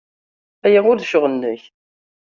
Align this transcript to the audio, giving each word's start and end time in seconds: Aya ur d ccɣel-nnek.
Aya 0.65 0.79
ur 0.91 0.97
d 0.97 1.05
ccɣel-nnek. 1.07 1.63